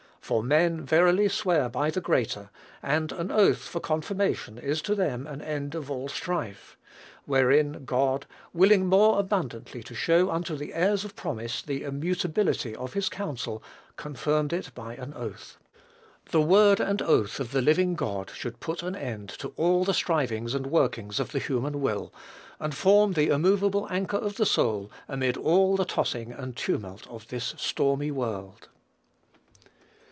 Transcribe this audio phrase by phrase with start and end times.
[0.23, 2.51] For men verily swear by the greater,
[2.81, 6.77] and an oath for confirmation is to them an end of all strife.
[7.25, 12.93] Wherein God, willing more abundantly to show unto the heirs of promise the immutability of
[12.93, 13.61] his counsel,
[13.97, 15.57] confirmed it by an oath."
[16.29, 19.93] The word and oath of the living God should put an end to all the
[19.93, 22.13] strivings and workings of the human will,
[22.57, 27.27] and form the immovable anchor of the soul amid all the tossing and tumult of
[27.27, 28.69] this stormy world.